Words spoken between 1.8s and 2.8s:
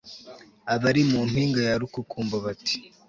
Rukukumbo bati